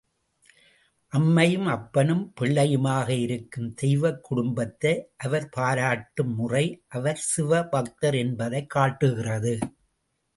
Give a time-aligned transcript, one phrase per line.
[1.17, 5.09] அம்மையும் அப்பனும் பிள்ளையுமாக இருக்கும் தெய்வக் குடும்பத்தை
[5.17, 6.83] அவர் பாராட்டும் முறை
[6.87, 9.59] அவர் சிவ பக்தர் என்பதைக் காட்டுகிறது.